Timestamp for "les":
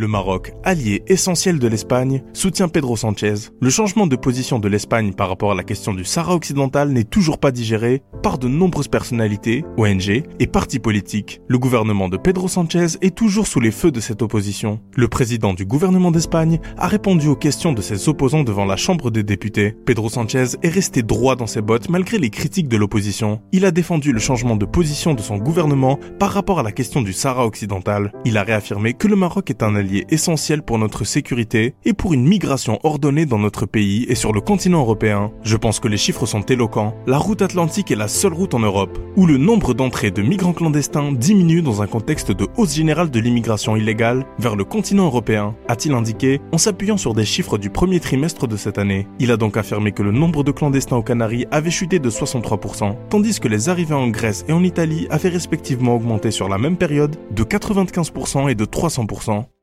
13.60-13.70, 22.16-22.30, 35.88-35.96, 53.48-53.68